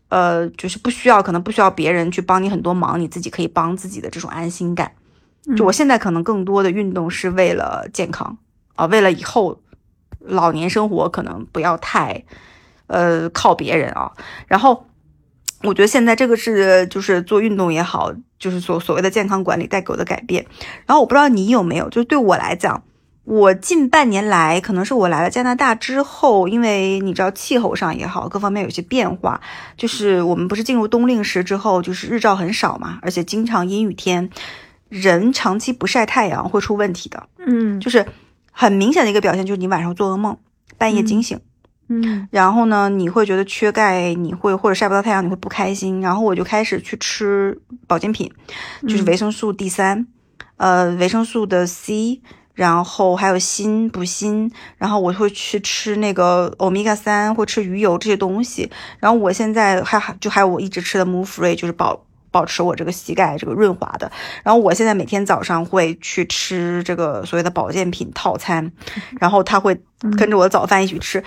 [0.09, 4.93] 呃，就是不需要可能不需要别人去帮你很多忙，你自己可以帮自己的这种安心感。
[5.57, 8.37] 就我现在可能更多的运动是为了健康
[8.75, 9.61] 啊、为了以后
[10.21, 12.25] 老年生活可能不要太，
[12.89, 14.13] 呃，靠别人啊。
[14.47, 14.87] 然后
[15.63, 20.45] 我觉得现在这个是就是做运动也好，就是所所谓的健康管理带给我的改变。
[20.87, 22.83] 然后我不知道你有没有，就是对我来讲。
[23.25, 29.41] 我近半年来，可能是我来了加拿大之后，因为你知道气候上也好，各方面有些变化，
[29.77, 34.29] 就是我们不是进入冬令时之后，就是日照很少嘛，而且经常阴雨天，
[34.89, 37.29] 人长期不晒太阳会出问题的。
[37.39, 38.05] 嗯就是
[38.51, 40.37] 很明显的一个表现，就是你晚上做噩梦，
[40.77, 41.39] 半夜惊醒，
[41.89, 46.01] 嗯然后呢，你会觉得缺钙，你会或者晒不到太阳，你会不开心。
[46.01, 47.57] 然后我就开始去吃
[47.87, 48.29] 保健品，
[48.83, 50.09] 就是嗯维生素 D 三、
[50.57, 52.21] 呃，维生素的 C。
[52.55, 58.71] 然后还有锌补锌，然后我会去吃那个欧米伽三会吃鱼油这些东西。
[59.01, 64.11] 然后我现在还还就还有我一直吃的 Move Free，就是保保持我这个膝盖这个润滑的。
[64.43, 68.71] 然后我现在每天早上会去吃这个所谓的保健品套餐，
[69.19, 69.81] 然后他会
[70.19, 71.25] 跟着我的早饭一起吃。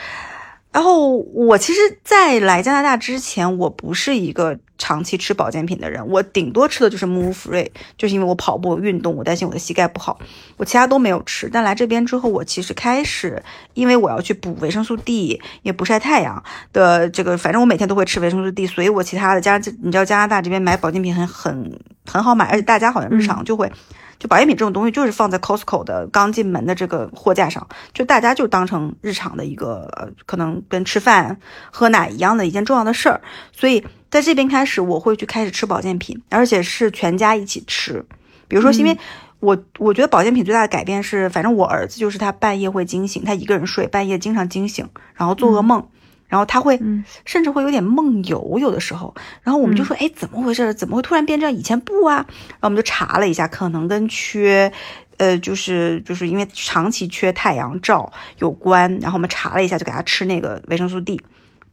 [0.75, 10.19] 然后我其实，在来加拿大之前，我不是一个长期吃保健品的人，我顶多吃的就是 Move Free，就是因为我跑步运动，我担心我的膝盖不好，
[10.57, 11.47] 我其他都没有吃。
[11.49, 13.41] 但来这边之后，我其实开始，
[13.73, 23.71] 因为我要去补维生素 D，也不晒太阳的这个，反正我每天都会吃维生素 D，所以我其他的加，你知道加拿大这边买保健品很很很好买，而且大家好像日常就会。
[24.17, 31.37] 就保健品这种东西，就是放在 Costco 的刚进门的这个货架上，就大家就当成日常的一个，呃，可能跟吃饭、
[31.71, 33.21] 喝奶一样的一件重要的事儿。
[33.51, 38.05] 所以在这边开始，我会去开始吃保健品，而且是全家一起吃。
[38.47, 38.97] 比如说，因为
[39.39, 45.87] 我我觉得保健品最大的改变是，反正我儿子就是他半夜会惊醒，他一个人睡，半夜经常惊醒，然后做噩梦。
[46.35, 50.73] 然后他会嗯甚至会有点梦游，有的时候，然后我们就说，哎，怎么回事？
[50.73, 51.55] 怎么会突然变这样？
[51.55, 52.25] 以前不啊。
[52.25, 54.69] 然后我们就查了一下，可能跟缺，
[55.15, 58.99] 呃，就是就是因为长期缺太阳照有关。
[58.99, 61.21] 然后我们查了一下，就给他吃那个维生素 D。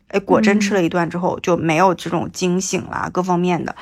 [0.07, 3.75] 哎，果真吃了一段之后就没有这种惊醒啦，各方面的。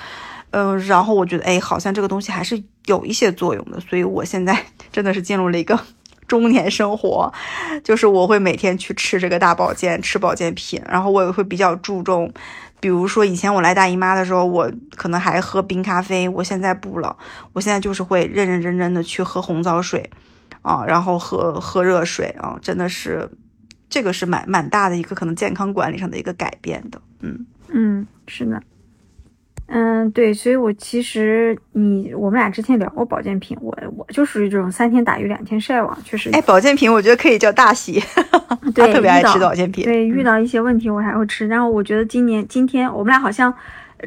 [0.53, 5.79] 嗯、然后我觉得，哎，好像这个东西还是有一些作用的，所以我现在 真的是进入了一个
[6.31, 7.33] 中年生活，
[7.83, 12.33] 就是我会每天去吃这个大保健，吃保健品，然后我也会比较注重，
[12.79, 17.17] 比如说以前我来大姨妈的时候，我可能还喝冰咖啡，我现在不了，
[17.53, 20.09] 我现在就是会认认真真的去喝红枣水，
[20.63, 23.29] 啊，然后喝喝热水啊，真的是，
[23.89, 28.63] 这个是蛮蛮大的一个可能健康管理上的一个改变的，嗯嗯，是的。
[29.73, 36.29] 嗯，对，所以我其实你我们俩之前聊过保健品，我我就属于这种三天打鱼两天晒网，确实。
[36.33, 38.03] 哎，保健品我觉得可以叫大喜，
[38.75, 39.85] 对，他特别爱吃保健品。
[39.85, 41.47] 对，遇到一些问题我还会吃。
[41.47, 43.55] 然后我觉得今年今天我们俩好像，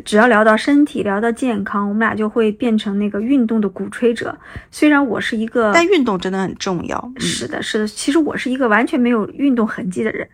[0.04, 4.38] 只要聊到身体，聊到健康，我们俩就会变成那个运动的鼓吹者。
[4.70, 7.12] 虽然我是一个，但运动真的很重要。
[7.16, 10.28] 嗯是的，是的，其实我是一个完全没有运动痕迹的人，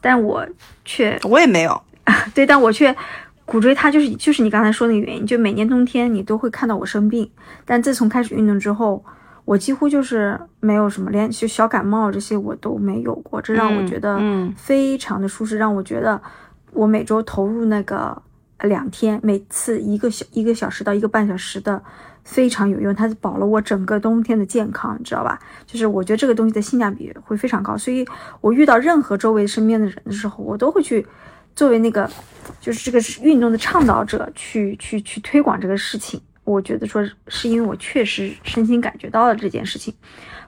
[0.00, 0.46] 但我
[0.84, 1.82] 却我也没有，
[2.32, 2.94] 对，但我却
[3.48, 7.30] 鼓吹它，就是就是你刚才说那个原因，就每年冬天你都会看到我生病，
[7.64, 9.02] 但自从开始运动之后，
[9.46, 16.20] 我几乎就是没有什么，连就小感冒这些我都没有过，这让我觉得嗯非常的舒适，让我觉得
[16.72, 18.20] 我每周投入那个
[18.58, 21.82] 呃两天，每次一个小一个小时到一个半小时的。
[22.24, 25.38] 非常有用，它保了我整个冬天的健康，你知道吧？
[25.64, 28.06] 就是我觉得这个东西的性价比会非常高，所以
[28.42, 31.06] 我遇到任何周围身边的人的时候，我都会去
[31.58, 32.08] 作为那个
[32.60, 36.20] 就是这个是运动的倡导者去去去推广这个事情。
[36.44, 39.92] 我觉得说是因为我确实身心感觉到了这件事情，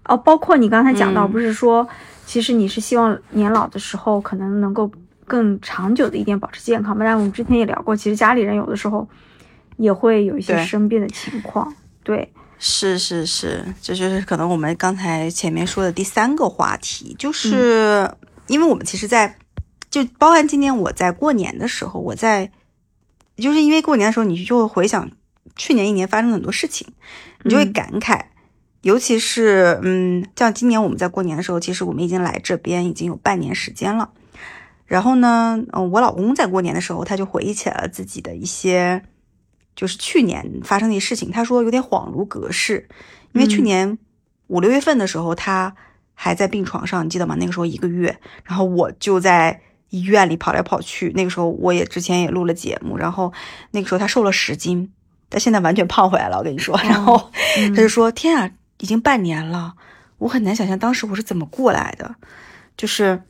[0.05, 1.87] 哦，包括你刚才讲到，嗯不是说
[2.25, 4.89] 其实你是希望年老的时候可能能够
[5.27, 7.05] 更长久的一点保持健康吗？
[7.05, 9.07] 但我们之前也聊过，其实家里人有的时候
[9.79, 18.09] 也会有一些生病的情况，对，是是是，这就是可能我们刚才前面说的第三个话题，就是、
[18.47, 19.37] 因为我们其实在，
[19.91, 22.51] 就包含今年我在过年的时候，我在，
[23.37, 25.11] 就是因为过年的时候，你就会回想
[25.57, 26.87] 去年一年发生的很多事情，
[27.43, 28.27] 你就会嗯感慨。
[28.83, 34.11] 尤其是，嗯，像今年我们在过年的时候，其实我们已经来这边已经有半年时间了。
[34.87, 39.03] 然后呢，嗯，我老公在过年的时候，他就回忆起来了自己的一些，
[39.77, 41.31] 就是去年发生的一些事情。
[41.31, 42.89] 他说有点恍如隔世，
[43.33, 43.99] 因为去嗯年
[44.47, 45.77] 五六月份的时候，他
[46.15, 47.37] 还在病床上，你记得吗？
[47.39, 51.13] 那个时候一个月，然后我就在医院里跑来跑去。
[51.15, 53.33] 那个时候我也之前也录了节目，然后
[53.71, 54.91] 那个时候他瘦了十斤，
[55.29, 56.39] 他现在完全胖回来了。
[56.39, 59.75] 我跟你说，然后嗯他就说：“天啊，已经半年了，
[60.19, 62.15] 我很难想象当时我是怎么过来的。”
[62.77, 63.23] 就是，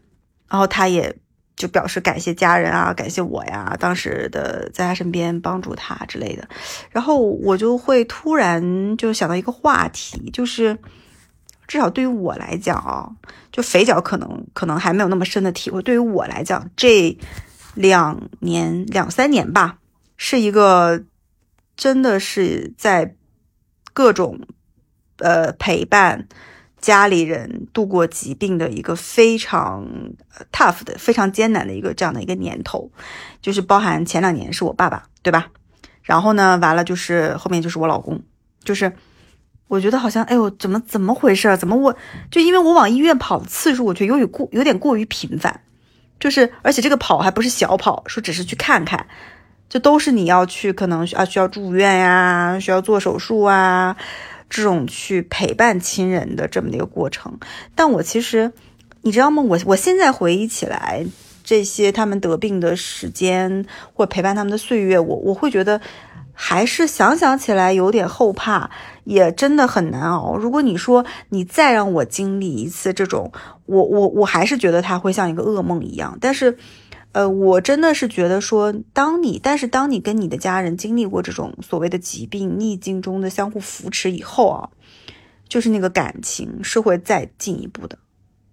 [0.48, 1.16] 然后他也
[1.56, 6.48] 就表示感谢家人啊，感谢我呀，当时的在他身边帮助他之类的。
[6.90, 10.78] 然后我就会突然就想到一个话题，就是
[11.70, 13.08] 至少对于我来讲啊，
[13.52, 15.80] 就肥脚可能可能还没有那么深的体会。
[15.82, 17.16] 对于我来讲，这
[17.74, 19.78] 两年两三年吧，
[20.16, 21.04] 是一个
[21.76, 23.14] 真的是在
[23.92, 24.40] 各种
[25.18, 26.26] 呃陪伴
[26.80, 29.86] 家里人度过疾病的一个非常
[30.50, 32.90] tough 的、非常艰难的一个这样的一个年头，
[33.40, 35.46] 就是包含前两年是我爸爸，对吧？
[36.02, 38.20] 然后呢，完了就是后面就是我老公，
[38.64, 38.92] 就是
[39.70, 41.56] 我觉得好像，哎呦，怎么怎么回事儿？
[41.56, 41.96] 怎么我
[42.28, 45.60] 就因为我往医院跑的次数，我觉得有点过有点过于频繁，
[46.18, 49.06] 就是而且这个跑还不是小跑，说只是去看看，
[49.68, 53.96] 这都是你要去可能啊需要住院呀，需要做手术啊，
[54.48, 57.38] 这种去陪伴亲人的这么的一个过程。
[57.76, 58.52] 但我其实
[59.02, 59.40] 你知道吗？
[59.40, 61.06] 我我现在回忆起来。
[61.42, 65.80] 这些他们得病的时间或陪伴他们的岁月，我我会觉得
[66.42, 68.70] 还是想想起来有点后怕，
[69.04, 70.36] 也真的很难熬。
[70.36, 73.30] 如果你说你再让我经历一次这种，
[73.66, 76.16] 我我我还是觉得它会像一个噩梦一样。
[76.18, 76.56] 但是，
[77.12, 84.70] 呃，我真的是觉得说，当你但是当你跟你的家人经历过这种所谓的疾病逆境中的相互扶持以后啊，
[85.46, 87.98] 就是那个感情是会再进一步的，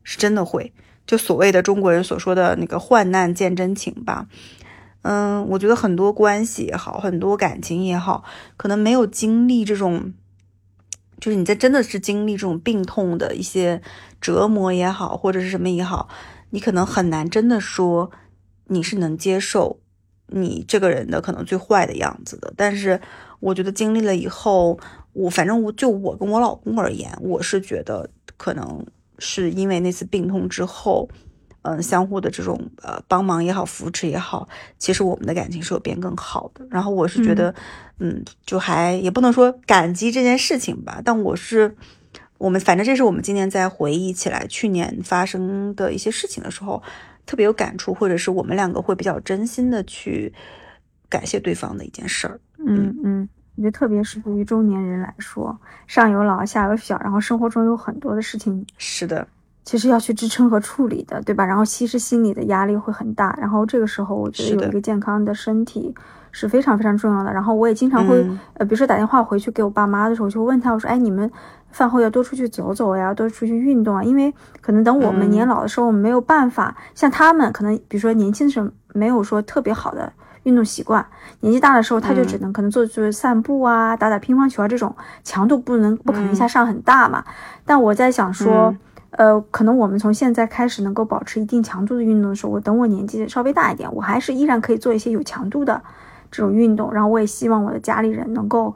[0.04, 0.74] 是真的会。
[1.06, 4.28] 就所谓的中国人所说的那个患难见真情吧，
[5.02, 8.24] 嗯，我觉得很多关系也好，很多感情也好，
[8.58, 10.14] 可能没有经历这种，
[11.20, 13.82] 就是你在真的是经历这种病痛的一些
[14.20, 16.10] 折磨也好，或者是什么也好，
[16.50, 18.12] 你可能很难真的说
[18.66, 19.80] 你是能接受
[20.28, 22.54] 你这个人的可能最坏的样子的。
[22.58, 23.00] 但是
[23.40, 24.80] 我觉得经历了以后，
[25.14, 28.86] 我反正我就我跟我老公而言，我是觉得可能。
[29.20, 31.10] 是因为那次病痛之后，
[31.68, 36.66] 嗯，相互的这种呃帮忙也好，扶持也好，其实我们的感情是有变更好的。
[36.70, 37.50] 然后我是觉得，
[38.00, 41.76] 嗯,嗯，就还也不能说感激这件事情吧，但我是
[42.38, 46.82] 我们反正这是我们今年在回忆起来去年发生的一些事情的时候，
[47.26, 50.34] 特别有感触，或者是我们两个会比较真心的去
[51.10, 52.40] 感谢对方的一件事儿。
[52.66, 59.28] 嗯嗯我觉得特别是对于中年人来说，上有老下有小，然后生活中有很多的事情是的，
[59.68, 61.44] 其实要去支撑和处理的，对吧？
[61.44, 65.94] 然后其实心理的压力会很大，然后这个时候我觉得有一个健康的身体
[66.32, 67.34] 是非常非常重要的。
[67.34, 71.30] 然后我也经常会，嗯呃，比如说打电话回去给我爸妈的时候，我就问他，我说，哎，你们
[71.72, 80.14] 饭后要多出去走走呀，多出去运动啊，因为可能等我们嗯年老的时候，我们没有办法像他们，可能比如说年轻的时候没有说特别好的。
[80.44, 81.06] 运动习惯，
[81.42, 87.22] 年纪大的时候，他就只能可能做做散步啊，打打乒乓球啊，这种强度不能不可能一下上很大嘛。
[87.66, 88.74] 但我在想说，
[89.12, 95.82] 呃，可能我们从现在开始能够保持一定强度的运动的时候，我等我年纪稍微大一点，我还是依然可以做一些有强度的
[96.30, 96.94] 这种运动。
[96.94, 98.76] 然后我也希望我的家里人能够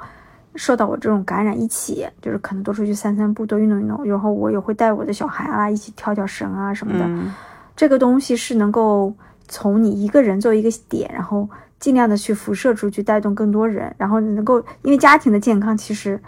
[0.56, 4.04] 受到我这种感染，一起就是可能多出去散散步，多运动运动。
[4.06, 7.06] 然后我也会带我的小孩啊一起跳跳绳啊什么的。
[7.06, 7.34] 嗯
[7.74, 9.12] 这个东西是能够
[9.48, 16.20] 从你一个人作为一个点，然后尽量的去辐射出去，带动更多人，然后能够因为家庭的健康其实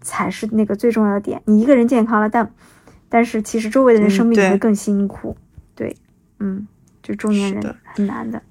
[0.00, 1.40] 才是那个最重要的点。
[1.44, 2.50] 你一个人健康了，但
[3.08, 5.36] 但是其实周围的人生病你会更辛苦。
[5.74, 5.96] 对，
[6.38, 6.66] 嗯，
[7.02, 8.42] 就中年人是很难的。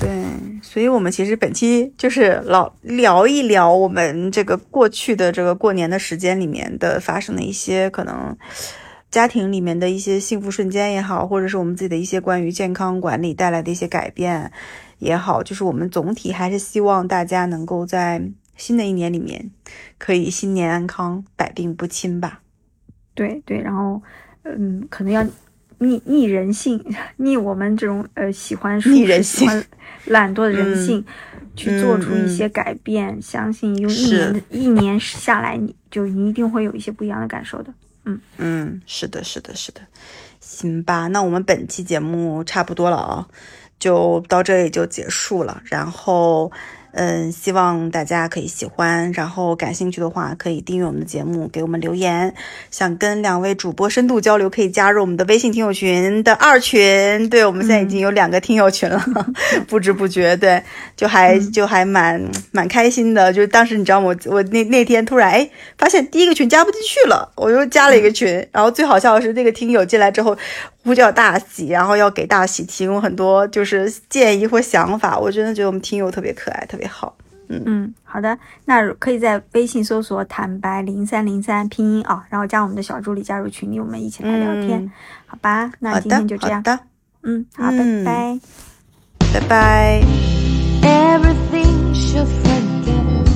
[0.00, 0.24] 对，
[0.62, 8.36] 所以我们其实本期就是老聊一聊我们这个过去的这个过年的时间里面的发生的一些可能
[9.10, 14.50] 家庭里面的一些幸福瞬间也好，或者是我们自己的一些关于健康管理带来的一些改变
[14.98, 18.22] 也好，就是我们总体还是希望大家能够在
[18.56, 19.50] 新的一年里面
[19.98, 22.40] 可以新年安康，百病不侵吧。
[23.14, 24.02] 对对，然后
[24.42, 25.24] 嗯，可能要
[25.78, 26.84] 逆逆人性，
[27.16, 29.48] 逆我们这种呃喜欢逆人性
[30.06, 31.04] 懒惰的人嗯性，
[31.56, 33.20] 去做出嗯一些改变。
[33.20, 37.72] 相信用一年一年下来，你就你一定会有一些不一样的感受的。
[38.36, 39.80] 嗯，是的，是的，是的，
[40.38, 43.26] 行吧，那我们本期节目差不多了啊，
[43.78, 45.62] 就到这里就结束了。
[45.64, 46.52] 然后，
[46.96, 52.32] 嗯，希望大家可以喜欢，然后感兴趣的话可以订阅我们的节目，给我们留言。
[52.70, 57.28] 想跟两位主播深度交流，可以加入我们的微信听友群的二群。
[57.28, 59.04] 对，我们现在已经有两个听友群了，
[59.66, 60.62] 不知不觉，对，
[60.96, 62.22] 就还就还蛮
[62.52, 63.32] 蛮开心的。
[63.32, 64.06] 就是当时你知道吗？
[64.06, 68.46] 我我那那天突然哎发现第一个群加不进去了，我又加了一个群。
[68.52, 70.36] 然后最好笑的是，那个听友进来之后
[70.84, 75.18] 呼叫大喜，然后要给大喜提供很多就是建议或想法。
[75.18, 77.14] 我真的觉得我们听友特别可爱，特别好。
[77.48, 84.90] 嗯嗯，好的，那可以在微信搜索“坦白零三零三”拼音啊，然后加我们的小助理加入群里，我们一起来聊天，嗯
[85.26, 85.70] 好吧？
[85.78, 86.80] 那今天就这样，好的，
[87.22, 88.40] 嗯，好，嗯拜拜。
[89.34, 90.02] 拜拜。
[90.82, 93.26] Everything should forget,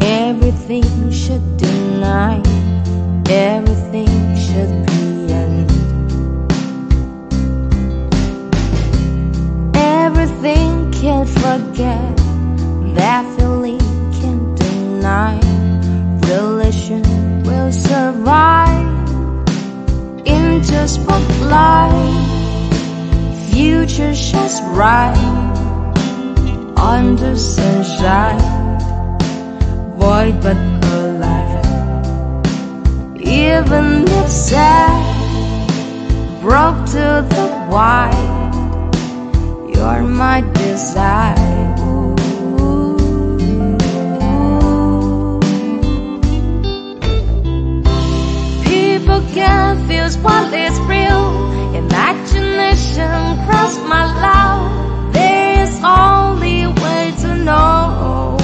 [0.00, 2.42] everything should deny,
[3.26, 5.70] everything should be end.
[9.74, 12.17] Everything can forget,
[12.98, 13.78] that feeling
[14.20, 15.38] can deny.
[16.26, 17.02] Relation
[17.44, 18.86] will survive
[20.26, 21.92] into spotlight.
[23.52, 25.16] Future shines bright
[26.76, 28.78] under sunshine,
[29.98, 30.58] void but
[30.92, 31.66] alive.
[33.16, 34.98] Even if sad,
[36.40, 38.34] broke to the white,
[39.74, 41.47] you're my desire.
[49.38, 51.30] Confuse what is real.
[51.72, 55.12] Imagination cross my love.
[55.12, 58.36] There is only way to know.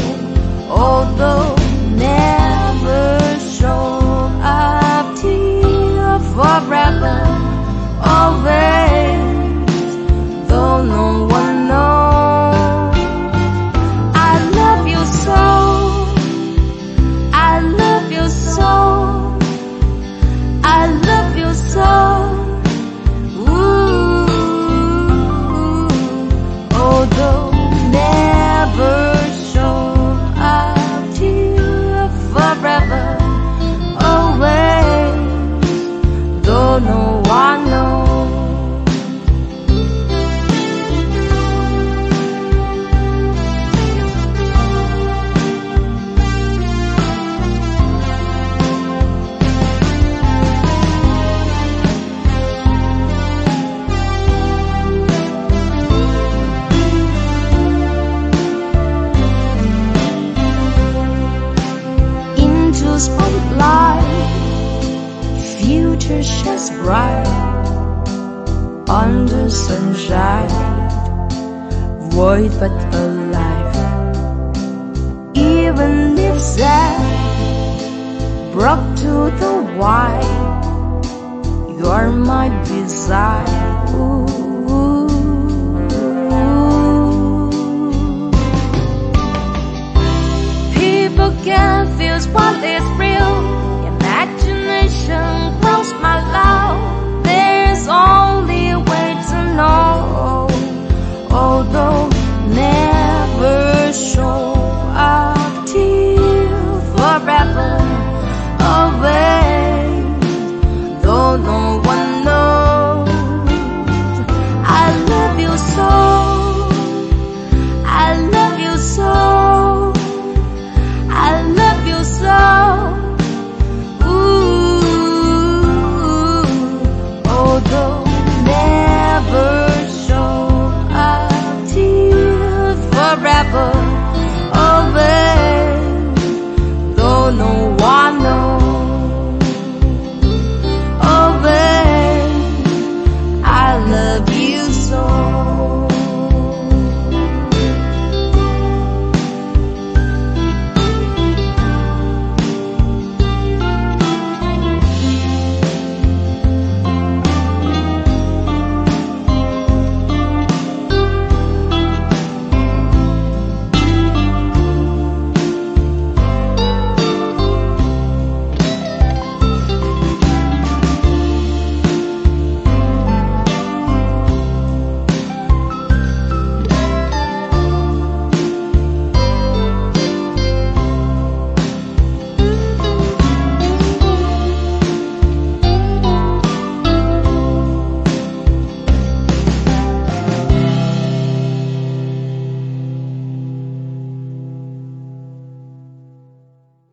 [0.71, 1.57] Although
[1.91, 3.19] never
[3.59, 7.19] show up to you forever.
[8.15, 8.94] Always,